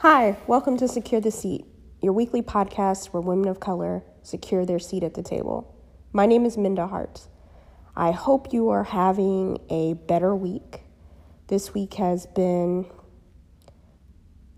[0.00, 1.64] Hi, welcome to Secure the Seat,
[2.02, 5.74] your weekly podcast where women of color secure their seat at the table.
[6.12, 7.28] My name is Minda Harts.
[7.96, 10.82] I hope you are having a better week.
[11.46, 12.84] This week has been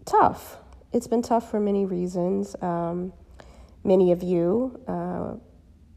[0.05, 0.57] tough.
[0.93, 2.57] It's been tough for many reasons.
[2.61, 3.13] Um,
[3.85, 5.35] many of you uh,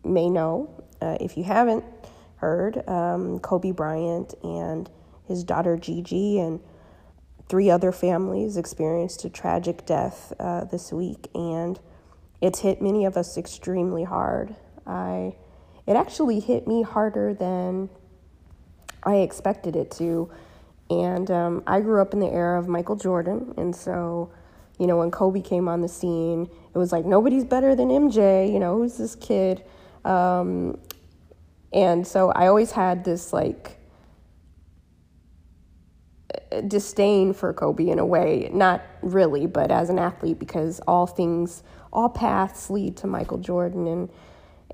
[0.07, 1.83] may know, uh, if you haven't
[2.35, 4.87] heard, um, Kobe Bryant and
[5.27, 6.59] his daughter Gigi and
[7.51, 11.77] three other families experienced a tragic death uh, this week, and
[12.39, 14.55] it's hit many of us extremely hard.
[14.87, 15.35] I,
[15.85, 17.89] it actually hit me harder than
[19.03, 20.31] I expected it to,
[20.89, 24.31] and um, I grew up in the era of Michael Jordan, and so,
[24.79, 28.49] you know, when Kobe came on the scene, it was like nobody's better than MJ.
[28.49, 29.61] You know, who's this kid?
[30.05, 30.79] Um,
[31.73, 33.77] and so I always had this like
[36.67, 41.63] disdain for Kobe in a way, not really, but as an athlete because all things,
[41.93, 43.87] all paths lead to Michael Jordan.
[43.87, 44.09] And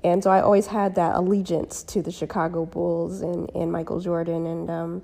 [0.04, 4.46] and so I always had that allegiance to the Chicago Bulls and, and Michael Jordan.
[4.46, 5.02] And um,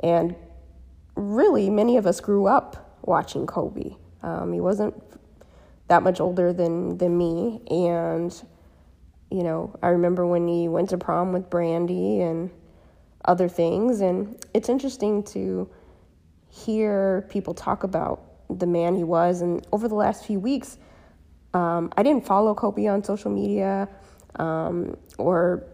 [0.00, 0.34] and
[1.16, 3.96] really many of us grew up watching Kobe.
[4.22, 4.94] Um, he wasn't
[5.88, 7.60] that much older than than me.
[7.70, 8.34] And
[9.30, 12.50] you know, I remember when he went to prom with Brandy and
[13.24, 14.00] other things.
[14.00, 15.68] And it's interesting to
[16.50, 19.42] hear people talk about the man he was.
[19.42, 20.78] And over the last few weeks,
[21.54, 23.88] um, I didn't follow Kobe on social media
[24.36, 25.64] um, or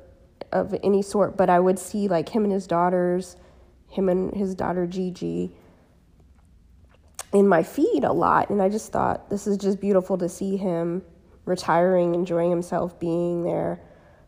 [0.53, 3.37] of any sort, but I would see like him and his daughters,
[3.89, 5.53] him and his daughter Gigi
[7.33, 8.51] in my feed a lot.
[8.51, 11.03] And I just thought this is just beautiful to see him
[11.45, 13.81] retiring, enjoying himself, being there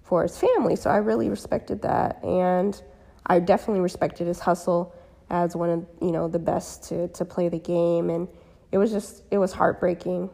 [0.02, 0.76] for his family.
[0.76, 2.22] So I really respected that.
[2.22, 2.80] And
[3.26, 4.94] I definitely respected his hustle
[5.28, 8.28] as one of you know the best to to play the game, and
[8.72, 10.30] it was just it was heartbreaking.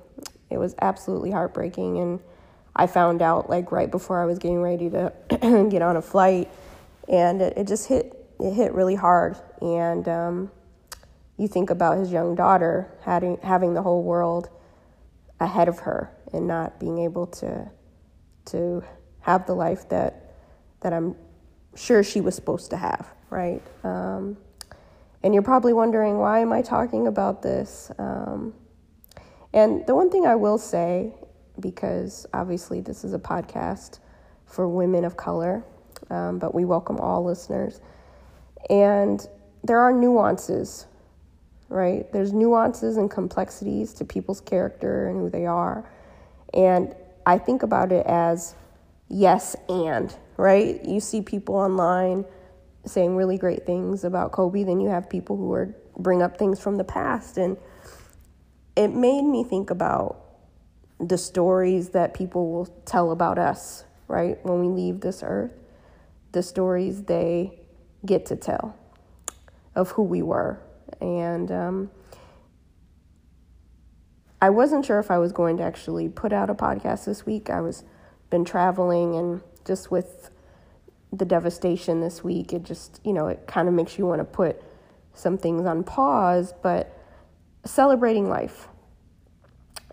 [0.51, 2.21] It was absolutely heartbreaking, and
[2.77, 5.12] I found out like right before I was getting ready to
[5.71, 6.50] get on a flight,
[7.09, 9.37] and it, it, just hit it hit really hard.
[9.62, 10.50] And um,
[11.39, 14.50] you think about his young daughter having having the whole world
[15.41, 17.71] ahead of her and not being able to
[18.47, 18.84] to
[19.21, 20.34] have the life that
[20.81, 21.16] that I'm
[21.75, 23.62] sure she was supposed to have, right?
[23.84, 24.37] Um,
[25.22, 27.91] and you're probably wondering, why am I talking about this?
[27.99, 28.55] Um,
[29.53, 31.12] and the one thing I will say,
[31.60, 33.99] because obviously this is a podcast
[34.47, 35.65] for women of color,
[36.10, 37.81] um, but we welcome all listeners.
[38.69, 39.27] And
[39.62, 40.87] there are nuances,
[41.69, 42.10] right?
[42.12, 45.89] There's nuances and complexities to people's character and who they are.
[46.53, 46.94] And
[47.25, 48.54] I think about it as
[49.12, 50.83] yes and, right?
[50.84, 52.25] You see people online
[52.84, 56.59] saying really great things about Kobe, then you have people who are bring up things
[56.59, 57.56] from the past and
[58.75, 60.25] it made me think about
[60.99, 64.39] the stories that people will tell about us, right?
[64.45, 65.53] When we leave this earth,
[66.33, 67.61] the stories they
[68.06, 68.75] get to tell
[69.75, 70.59] of who we were.
[71.01, 71.91] And um,
[74.41, 77.51] I wasn't sure if I was going to actually put out a podcast this week.
[77.51, 77.84] I was
[78.32, 80.31] been traveling and just with
[81.12, 84.25] the devastation this week, it just, you know, it kind of makes you want to
[84.25, 84.60] put
[85.15, 86.98] some things on pause, but
[87.65, 88.66] celebrating life.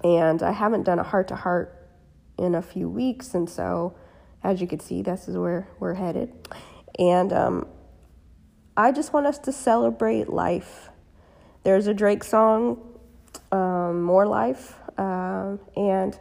[0.03, 1.75] And I haven't done a heart to heart
[2.37, 3.95] in a few weeks, and so
[4.41, 6.31] as you can see, this is where we're headed.
[6.97, 7.67] And um,
[8.77, 10.89] I just want us to celebrate life.
[11.63, 12.79] There's a Drake song,
[13.51, 16.17] um, More Life, uh, and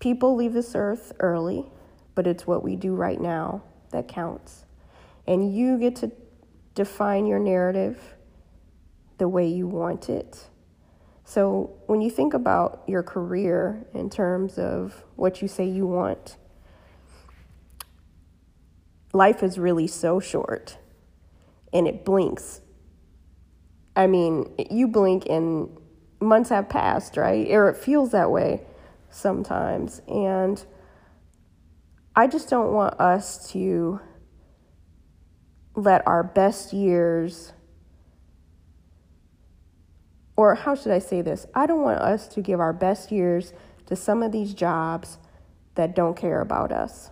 [0.00, 1.66] People leave this earth early,
[2.14, 4.64] but it's what we do right now that counts.
[5.26, 6.12] And you get to
[6.74, 8.14] define your narrative
[9.18, 10.46] the way you want it.
[11.24, 16.36] So when you think about your career in terms of what you say you want,
[19.12, 20.78] life is really so short
[21.72, 22.60] and it blinks.
[23.94, 25.76] I mean, you blink and
[26.20, 27.50] months have passed, right?
[27.50, 28.62] Or it feels that way
[29.10, 30.00] sometimes.
[30.08, 30.64] And
[32.14, 34.00] I just don't want us to
[35.74, 37.52] let our best years,
[40.36, 41.46] or how should I say this?
[41.54, 43.52] I don't want us to give our best years
[43.86, 45.18] to some of these jobs
[45.76, 47.10] that don't care about us,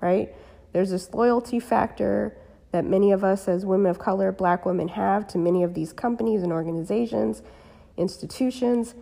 [0.00, 0.32] right?
[0.72, 2.36] There's this loyalty factor
[2.70, 5.92] that many of us as women of color, black women, have to many of these
[5.92, 7.42] companies and organizations,
[7.96, 8.94] institutions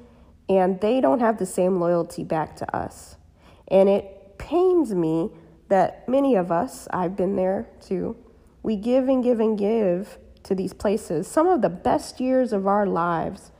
[0.48, 3.16] and they don't have the same loyalty back to us.
[3.68, 5.30] And it pains me
[5.68, 8.16] that many of us, I've been there too,
[8.62, 12.66] we give and give and give to these places, some of the best years of
[12.66, 13.52] our lives,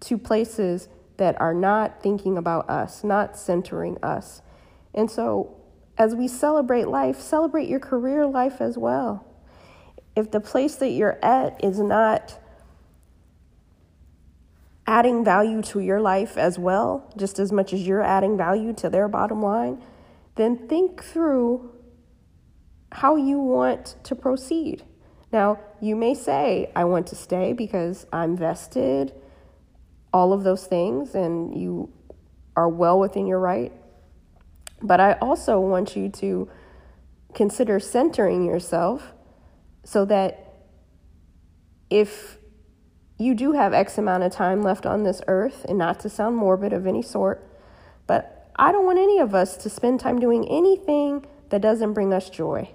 [0.00, 0.88] to places
[1.18, 4.40] that are not thinking about us, not centering us.
[4.94, 5.56] And so,
[5.98, 9.26] as we celebrate life, celebrate your career life as well.
[10.16, 12.38] If the place that you're at is not
[14.90, 18.90] adding value to your life as well, just as much as you're adding value to
[18.90, 19.80] their bottom line,
[20.34, 21.70] then think through
[22.90, 24.82] how you want to proceed.
[25.32, 29.14] Now, you may say, I want to stay because I'm vested,
[30.12, 31.92] all of those things, and you
[32.56, 33.72] are well within your right.
[34.82, 36.50] But I also want you to
[37.32, 39.12] consider centering yourself
[39.84, 40.64] so that
[41.90, 42.39] if
[43.20, 46.36] you do have X amount of time left on this earth, and not to sound
[46.36, 47.46] morbid of any sort,
[48.06, 52.14] but I don't want any of us to spend time doing anything that doesn't bring
[52.14, 52.70] us joy,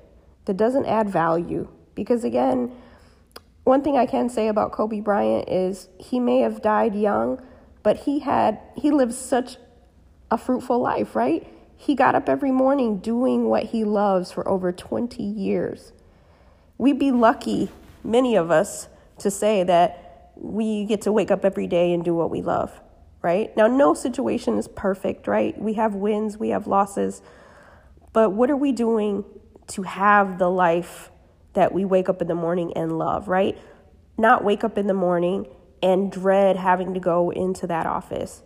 [0.46, 1.68] that doesn't add value.
[1.96, 2.72] Because again,
[3.64, 7.42] one thing I can say about Kobe Bryant is he may have died young,
[7.82, 9.58] but he had he lived such
[10.30, 11.48] a fruitful life, right?
[11.76, 15.92] He got up every morning doing what he loves for over 20 years.
[16.78, 17.70] We'd be lucky,
[18.04, 18.88] many of us,
[19.20, 20.05] to say that
[20.36, 22.82] we get to wake up every day and do what we love,
[23.22, 23.56] right?
[23.56, 25.60] Now, no situation is perfect, right?
[25.60, 27.22] We have wins, we have losses,
[28.14, 29.26] but what are we doing
[29.68, 31.12] to have the life
[31.54, 33.58] that we wake up in the morning and love, right?
[34.18, 35.48] Not wake up in the morning
[35.82, 38.44] and dread having to go into that office.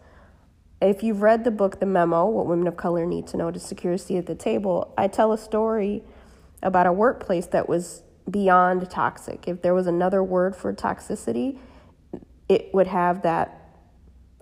[0.81, 3.59] If you've read the book, The Memo, What Women of Color Need to Know to
[3.59, 6.03] Secure a Seat at the Table, I tell a story
[6.63, 9.47] about a workplace that was beyond toxic.
[9.47, 11.57] If there was another word for toxicity,
[12.49, 13.55] it would have that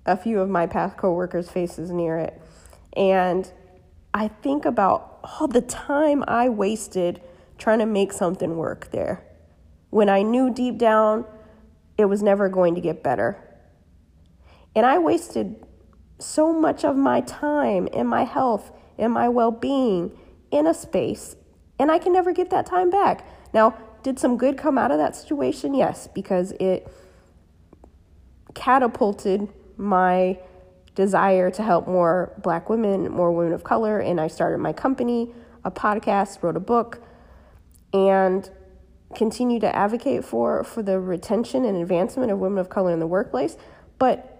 [0.06, 2.42] a few of my past coworkers' faces near it.
[2.96, 3.52] And
[4.14, 7.22] I think about all the time I wasted
[7.58, 9.24] trying to make something work there
[9.90, 11.26] when I knew deep down
[11.98, 13.44] it was never going to get better.
[14.76, 15.66] And I wasted
[16.20, 20.12] so much of my time and my health and my well being
[20.52, 21.36] in a space,
[21.80, 23.28] and I can never get that time back.
[23.54, 25.74] Now, did some good come out of that situation?
[25.74, 26.88] Yes, because it
[28.58, 30.40] catapulted my
[30.96, 35.32] desire to help more black women, more women of color, and I started my company,
[35.64, 37.00] a podcast, wrote a book,
[37.94, 38.50] and
[39.16, 43.08] continue to advocate for for the retention and advancement of women of color in the
[43.08, 43.56] workplace.
[44.00, 44.34] But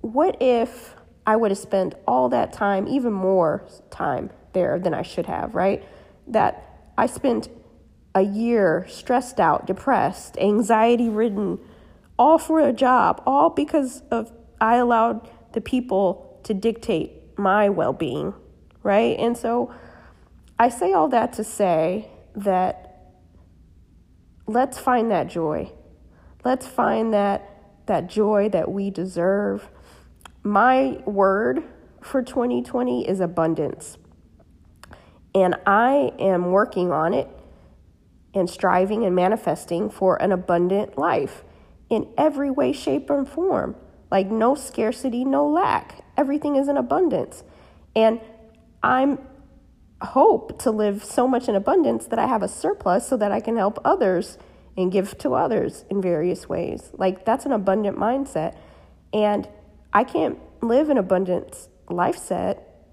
[0.00, 0.94] what if
[1.26, 5.54] I would have spent all that time, even more time there than I should have,
[5.54, 5.84] right?
[6.26, 7.48] That I spent
[8.14, 11.58] a year stressed out, depressed, anxiety ridden,
[12.18, 17.92] all for a job, all because of I allowed the people to dictate my well
[17.92, 18.34] being,
[18.82, 19.18] right?
[19.18, 19.72] And so
[20.58, 23.14] I say all that to say that
[24.46, 25.72] let's find that joy.
[26.44, 27.48] Let's find that
[27.86, 29.68] that joy that we deserve.
[30.42, 31.62] My word
[32.02, 33.98] for 2020 is abundance.
[35.34, 37.28] And I am working on it
[38.34, 41.44] and striving and manifesting for an abundant life
[41.90, 43.76] in every way, shape, and form.
[44.10, 46.04] Like no scarcity, no lack.
[46.16, 47.44] Everything is in abundance.
[47.94, 48.20] And
[48.82, 49.18] I'm
[50.00, 53.40] hope to live so much in abundance that I have a surplus so that I
[53.40, 54.38] can help others
[54.76, 56.90] and give to others in various ways.
[56.96, 58.56] Like that's an abundant mindset.
[59.12, 59.48] And
[59.92, 62.86] I can't live an abundance life set,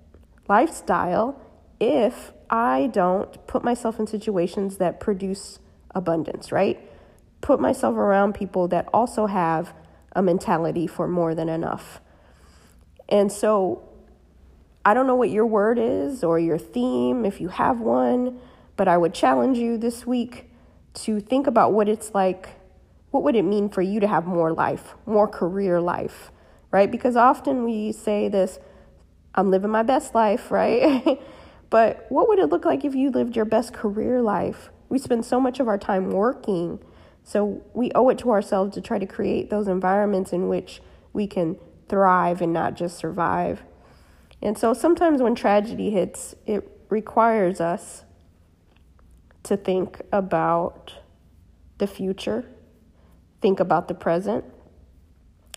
[0.47, 1.39] lifestyle
[1.79, 5.59] if I don't put myself in situations that produce
[5.93, 6.79] abundance, right?
[7.45, 9.71] Put myself around people that also have
[10.15, 12.01] a mentality for more than enough.
[13.07, 13.87] And so
[14.83, 18.39] I don't know what your word is or your theme, if you have one,
[18.75, 20.49] but I would challenge you this week
[20.95, 22.49] to think about what it's like.
[23.11, 26.31] What would it mean for you to have more life, more career life,
[26.71, 26.89] right?
[26.89, 28.57] Because often we say this,
[29.35, 31.21] I'm living my best life, right?
[31.69, 34.71] But what would it look like if you lived your best career life?
[34.89, 36.79] We spend so much of our time working.
[37.25, 40.79] So we owe it to ourselves to try to create those environments in which
[41.11, 41.57] we can
[41.89, 43.63] thrive and not just survive.
[44.41, 48.03] And so sometimes when tragedy hits, it requires us
[49.43, 50.93] to think about
[51.79, 52.45] the future,
[53.41, 54.45] think about the present,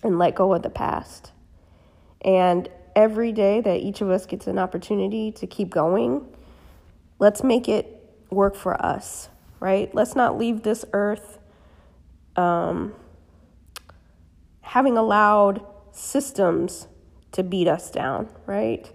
[0.03, 1.33] and let go of the past.
[2.23, 6.27] And every day that each of us gets an opportunity to keep going,
[7.19, 7.95] let's make it
[8.31, 9.29] work for us,
[9.61, 9.95] right?
[9.95, 11.38] Let's not leave this earth
[12.39, 12.95] um,
[14.61, 16.87] having allowed systems
[17.33, 18.91] to beat us down, right?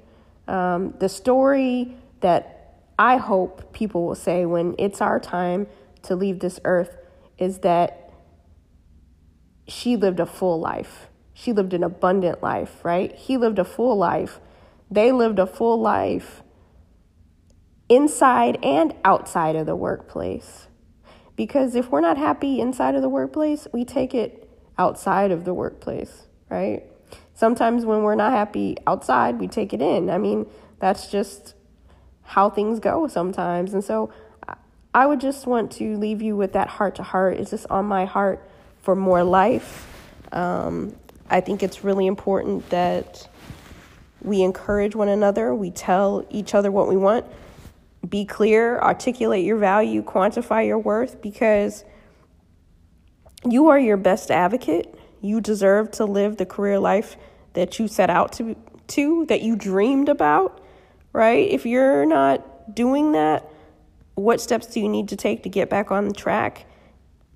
[0.47, 5.67] Um, the story that I hope people will say when it's our time
[6.03, 6.97] to leave this earth
[7.37, 8.11] is that
[9.67, 11.09] she lived a full life.
[11.33, 13.13] She lived an abundant life, right?
[13.13, 14.39] He lived a full life.
[14.89, 16.43] They lived a full life
[17.89, 20.67] inside and outside of the workplace.
[21.35, 25.53] Because if we're not happy inside of the workplace, we take it outside of the
[25.53, 26.83] workplace, right?
[27.33, 30.09] Sometimes when we're not happy outside, we take it in.
[30.09, 30.45] I mean,
[30.79, 31.55] that's just
[32.23, 33.73] how things go sometimes.
[33.73, 34.11] And so
[34.93, 37.37] I would just want to leave you with that heart to heart.
[37.37, 38.47] It's just on my heart
[38.81, 39.87] for more life.
[40.31, 40.95] Um,
[41.29, 43.27] I think it's really important that
[44.21, 47.25] we encourage one another, we tell each other what we want.
[48.07, 51.85] Be clear, articulate your value, quantify your worth because
[53.49, 54.93] you are your best advocate.
[55.21, 57.15] You deserve to live the career life
[57.53, 58.55] that you set out to
[58.87, 60.61] to that you dreamed about,
[61.13, 61.49] right?
[61.49, 63.49] If you're not doing that,
[64.15, 66.65] what steps do you need to take to get back on the track?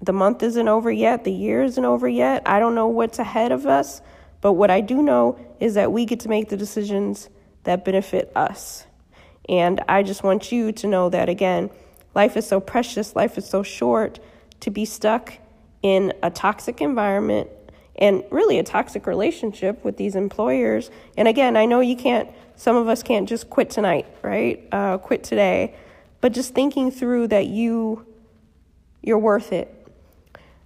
[0.02, 2.44] The month isn't over yet, the year isn't over yet.
[2.46, 4.02] I don't know what's ahead of us,
[4.42, 7.30] but what I do know is that we get to make the decisions
[7.64, 8.86] that benefit us.
[9.50, 11.70] And I just want you to know that again,
[12.14, 14.20] life is so precious, life is so short
[14.62, 15.34] to be stuck
[15.82, 17.50] in a toxic environment
[17.96, 20.92] and really a toxic relationship with these employers.
[21.16, 24.68] And again, I know you can't, some of us can't just quit tonight, right?
[24.72, 25.76] Uh, quit today.
[26.22, 28.06] But just thinking through that you,
[29.02, 29.74] you're worth it.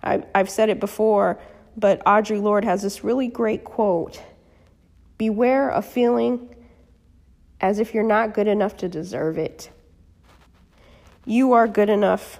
[0.03, 1.39] I, I've said it before,
[1.77, 4.21] but Audre Lorde has this really great quote
[5.17, 6.50] Beware of feeling
[7.61, 9.69] as if you're not good enough to deserve it.
[11.25, 12.39] You are good enough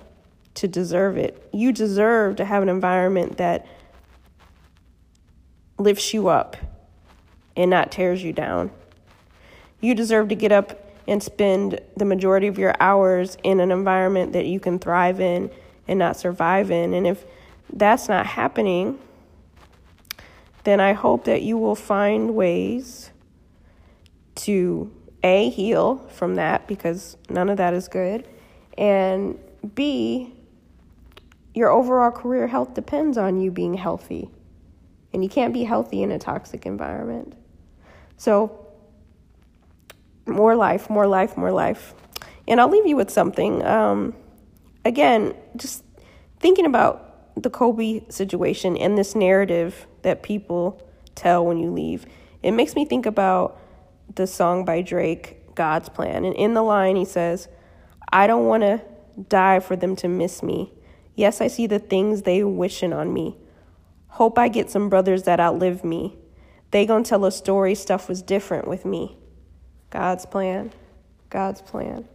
[0.56, 1.48] to deserve it.
[1.54, 3.66] You deserve to have an environment that
[5.78, 6.58] lifts you up
[7.56, 8.72] and not tears you down.
[9.80, 14.34] You deserve to get up and spend the majority of your hours in an environment
[14.34, 15.52] that you can thrive in
[15.88, 16.94] and not survive in.
[16.94, 17.26] And if
[17.72, 19.00] that's not happening,
[20.64, 23.12] then I hope that you will find ways
[24.36, 24.92] to
[25.24, 28.28] A, heal from that because none of that is good,
[28.78, 29.38] and
[29.76, 30.34] B,
[31.54, 34.30] your overall career health depends on you being healthy.
[35.14, 37.36] And you can't be healthy in a toxic environment.
[38.18, 38.66] So,
[40.26, 41.94] more life, more life, more life.
[42.48, 43.64] And I'll leave you with something.
[43.66, 44.16] Um,
[44.86, 45.84] again, just
[46.40, 47.08] thinking about
[47.42, 50.82] the Kobe situation and this narrative that people
[51.16, 52.06] tell when you leave,
[52.42, 53.60] it makes me think about
[54.16, 56.26] the song by Drake, God's Plan.
[56.26, 57.48] And in the line, he says,
[58.12, 58.82] I don't want to
[59.30, 60.74] die for them to miss me.
[61.16, 63.38] Yes, I see the things they wishing on me.
[64.08, 66.18] Hope I get some brothers that outlive me.
[66.72, 69.18] They gonna tell a story stuff was different with me.
[69.90, 70.72] God's plan,
[71.30, 72.08] God's plan.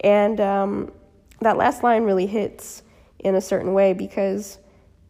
[0.00, 0.92] And um,
[1.40, 2.82] that last line really hits
[3.18, 4.58] in a certain way because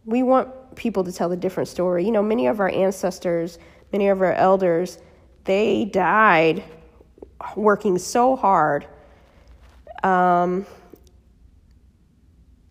[0.05, 2.05] we want people to tell a different story.
[2.05, 3.59] You know, many of our ancestors,
[3.93, 4.99] many of our elders,
[5.49, 6.63] they died
[7.57, 8.87] working so hard
[10.05, 10.67] um,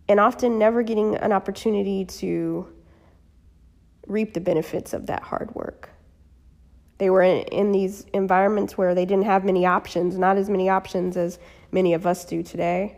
[0.07, 2.72] and often never getting an opportunity to
[4.05, 5.89] reap the benefits of that hard work.
[7.00, 10.69] They were in, in, these environments where they didn't have many options, not as many
[10.69, 11.39] options as
[11.72, 12.98] many of us do today.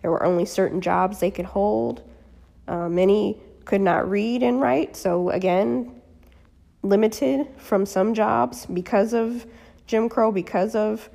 [0.00, 2.02] There were only certain jobs they could hold.
[2.66, 5.99] Uh, many could not read and write, so again,
[6.82, 9.46] limited from some jobs because of
[9.86, 11.08] Jim Crow, because of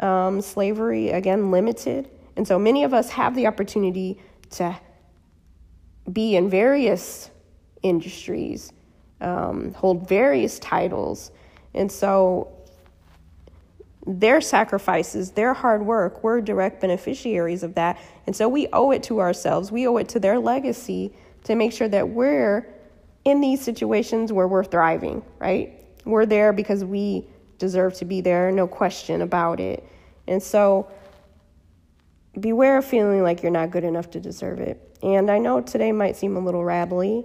[0.00, 2.08] um, slavery, again, limited.
[2.36, 4.78] And so many of us have the opportunity to
[6.10, 7.30] be in various
[7.82, 8.72] industries,
[9.20, 11.30] um, hold various titles.
[11.74, 12.52] And so
[14.06, 17.98] their sacrifices, their hard work, we're direct beneficiaries of that.
[18.26, 21.12] And so we owe it to ourselves, we owe it to their legacy
[21.44, 22.66] to make sure that we're
[23.24, 25.72] in these situations where we're thriving, right?
[26.04, 27.26] We're there because we
[27.58, 29.86] deserve to be there, no question about it.
[30.26, 30.90] And so
[32.38, 34.98] beware of feeling like you're not good enough to deserve it.
[35.02, 37.24] And I know today might seem a little rattly.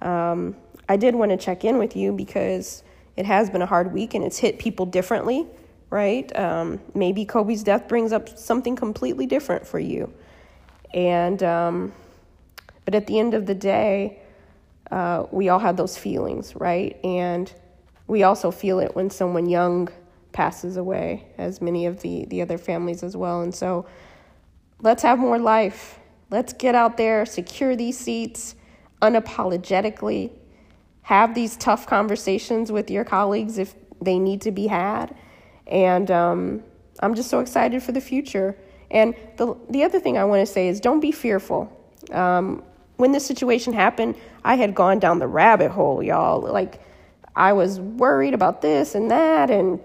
[0.00, 0.56] Um,
[0.88, 2.82] I did want to check in with you because
[3.16, 5.46] it has been a hard week and it's hit people differently,
[5.90, 6.34] right?
[6.38, 10.12] Um, maybe Kobe's death brings up something completely different for you.
[10.94, 11.92] And, um,
[12.84, 14.21] but at the end of the day,
[14.92, 17.00] uh, we all have those feelings, right?
[17.02, 17.52] And
[18.06, 19.88] we also feel it when someone young
[20.32, 23.40] passes away, as many of the, the other families as well.
[23.40, 23.86] And so
[24.82, 25.98] let's have more life.
[26.30, 28.54] Let's get out there, secure these seats
[29.00, 30.30] unapologetically,
[31.02, 35.16] have these tough conversations with your colleagues if they need to be had.
[35.66, 36.62] And um,
[37.00, 38.58] I'm just so excited for the future.
[38.90, 41.72] And the, the other thing I want to say is don't be fearful.
[42.10, 42.62] Um,
[42.96, 46.40] when this situation happened, I had gone down the rabbit hole, y'all.
[46.40, 46.80] Like,
[47.34, 49.80] I was worried about this and that, and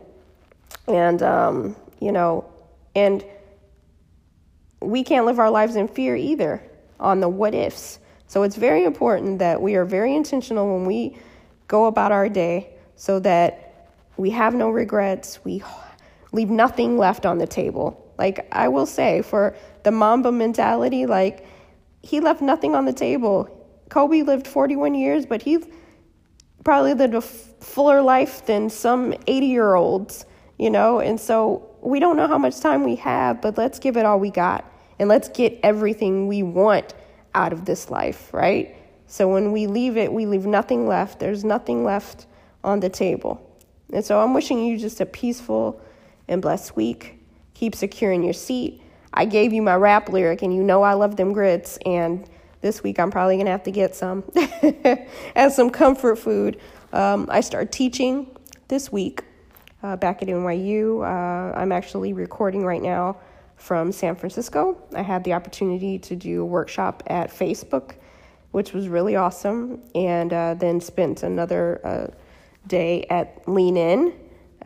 [0.87, 2.45] and um, you know,
[2.95, 3.23] and
[4.81, 6.61] we can't live our lives in fear either
[6.99, 7.99] on the what ifs.
[8.27, 11.17] So it's very important that we are very intentional when we
[11.67, 15.63] go about our day so that we have no regrets, we
[16.31, 18.13] leave nothing left on the table.
[18.17, 21.45] Like I will say for the Mamba mentality, like
[22.01, 23.56] he left nothing on the table.
[23.89, 25.59] Kobe lived 41 years, but he
[26.63, 30.25] probably lived a fuller life than some 80 year olds,
[30.57, 30.99] you know?
[30.99, 34.19] And so we don't know how much time we have, but let's give it all
[34.19, 36.93] we got and let's get everything we want
[37.33, 38.75] out of this life, right?
[39.05, 41.19] So when we leave it, we leave nothing left.
[41.19, 42.25] There's nothing left
[42.63, 43.41] on the table.
[43.93, 45.81] And so I'm wishing you just a peaceful
[46.27, 47.19] and blessed week.
[47.53, 48.81] Keep securing your seat.
[49.13, 51.77] I gave you my rap lyric, and you know I love them grits.
[51.85, 52.29] And
[52.61, 54.23] this week I'm probably gonna have to get some
[55.35, 56.59] as some comfort food.
[56.93, 58.27] Um, I start teaching
[58.67, 59.23] this week
[59.83, 61.03] uh, back at NYU.
[61.03, 63.17] Uh, I'm actually recording right now
[63.55, 64.81] from San Francisco.
[64.95, 67.95] I had the opportunity to do a workshop at Facebook,
[68.51, 72.07] which was really awesome, and uh, then spent another uh,
[72.67, 74.13] day at Lean In.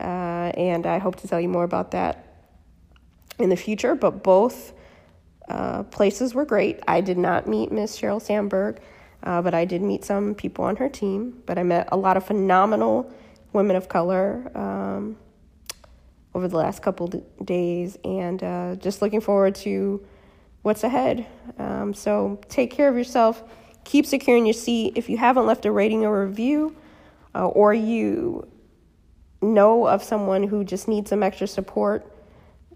[0.00, 2.26] Uh, and I hope to tell you more about that
[3.38, 3.94] in the future.
[3.94, 4.72] But both
[5.48, 6.80] uh, places were great.
[6.86, 8.80] I did not meet Miss Sheryl Sandberg,
[9.22, 11.42] uh, but I did meet some people on her team.
[11.46, 13.12] But I met a lot of phenomenal
[13.52, 14.50] women of color.
[14.56, 15.16] Um,
[16.34, 17.08] over the last couple
[17.44, 20.04] days and uh, just looking forward to
[20.62, 21.26] what's ahead.
[21.58, 23.42] Um, so take care of yourself.
[23.84, 24.94] Keep securing your seat.
[24.96, 26.76] If you haven't left a rating or review,
[27.34, 28.46] uh, or you
[29.40, 32.06] know of someone who just needs some extra support,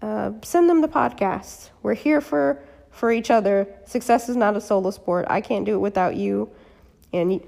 [0.01, 1.69] uh, send them the podcast.
[1.83, 2.61] We're here for
[2.91, 3.67] for each other.
[3.85, 5.27] Success is not a solo sport.
[5.29, 6.49] I can't do it without you,
[7.13, 7.41] and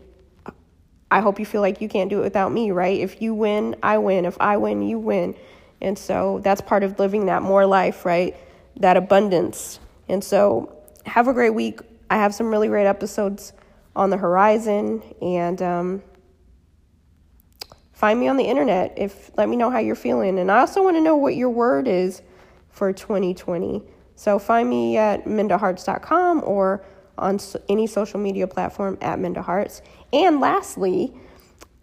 [1.11, 2.71] I hope you feel like you can't do it without me.
[2.71, 2.99] Right?
[2.99, 4.25] If you win, I win.
[4.25, 5.35] If I win, you win.
[5.81, 8.35] And so that's part of living that more life, right?
[8.77, 9.79] That abundance.
[10.09, 11.79] And so have a great week.
[12.09, 13.53] I have some really great episodes
[13.95, 15.01] on the horizon.
[15.21, 16.03] And um,
[17.93, 18.93] find me on the internet.
[18.97, 20.37] If let me know how you're feeling.
[20.39, 22.21] And I also want to know what your word is
[22.79, 23.83] for 2020.
[24.15, 26.85] So find me at mindaharts.com or
[27.17, 27.37] on
[27.67, 29.81] any social media platform at mindaharts.
[30.13, 31.13] And lastly,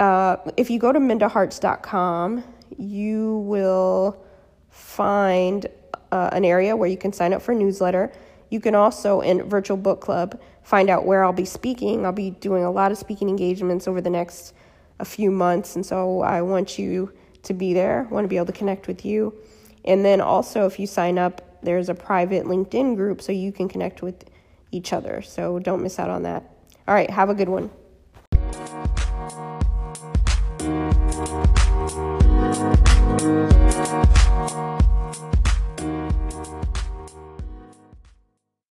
[0.00, 2.42] uh, if you go to mindaharts.com,
[2.78, 4.24] you will
[4.70, 5.66] find
[6.12, 8.10] uh, an area where you can sign up for newsletter.
[8.48, 12.06] You can also, in Virtual Book Club, find out where I'll be speaking.
[12.06, 14.54] I'll be doing a lot of speaking engagements over the next
[14.98, 18.06] a few months, and so I want you to be there.
[18.08, 19.34] I want to be able to connect with you.
[19.86, 23.68] And then also, if you sign up, there's a private LinkedIn group so you can
[23.68, 24.24] connect with
[24.72, 25.22] each other.
[25.22, 26.42] So don't miss out on that.
[26.88, 27.70] All right, have a good one.